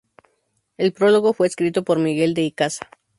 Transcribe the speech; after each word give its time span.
El 0.77 0.93
prólogo 0.93 1.31
fue 1.31 1.45
escrito 1.45 1.83
por 1.83 1.99
Miguel 1.99 2.33
de 2.33 2.41
Icaza. 2.41 2.87